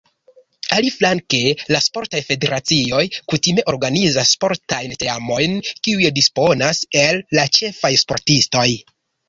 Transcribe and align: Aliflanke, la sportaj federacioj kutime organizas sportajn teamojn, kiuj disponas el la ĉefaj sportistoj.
Aliflanke, 0.75 1.41
la 1.75 1.81
sportaj 1.87 2.21
federacioj 2.29 3.03
kutime 3.33 3.67
organizas 3.75 4.33
sportajn 4.39 4.97
teamojn, 5.05 5.55
kiuj 5.69 6.11
disponas 6.19 6.83
el 7.05 7.25
la 7.41 7.49
ĉefaj 7.63 7.97
sportistoj. 8.07 8.69